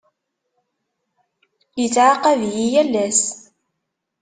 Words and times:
Yettɛaqab-iyi 1.81 2.65
yal 2.73 2.93
ass. 3.05 3.21